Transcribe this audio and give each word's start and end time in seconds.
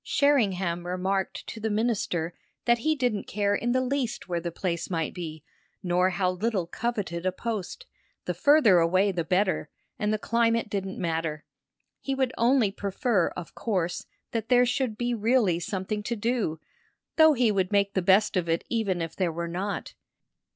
Sherringham 0.03 0.87
remarked 0.87 1.45
to 1.45 1.59
the 1.59 1.69
minister 1.69 2.33
that 2.65 2.79
he 2.79 2.95
didn't 2.95 3.27
care 3.27 3.53
in 3.53 3.71
the 3.71 3.83
least 3.83 4.27
where 4.27 4.39
the 4.39 4.51
place 4.51 4.89
might 4.89 5.13
be, 5.13 5.43
nor 5.83 6.09
how 6.09 6.31
little 6.31 6.65
coveted 6.65 7.23
a 7.23 7.31
post; 7.31 7.85
the 8.25 8.33
further 8.33 8.79
away 8.79 9.11
the 9.11 9.23
better, 9.23 9.69
and 9.99 10.11
the 10.11 10.17
climate 10.17 10.71
didn't 10.71 10.97
matter. 10.97 11.45
He 11.99 12.15
would 12.15 12.33
only 12.35 12.71
prefer 12.71 13.27
of 13.37 13.53
course 13.53 14.07
that 14.31 14.49
there 14.49 14.65
should 14.65 14.97
be 14.97 15.13
really 15.13 15.59
something 15.59 16.01
to 16.01 16.15
do, 16.15 16.59
though 17.17 17.33
he 17.33 17.51
would 17.51 17.71
make 17.71 17.93
the 17.93 18.01
best 18.01 18.35
of 18.35 18.49
it 18.49 18.63
even 18.69 19.03
if 19.03 19.15
there 19.15 19.31
were 19.31 19.47
not. 19.47 19.93